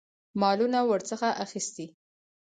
مالونه 0.41 0.79
ورڅخه 0.89 1.29
اخیستي. 1.43 1.85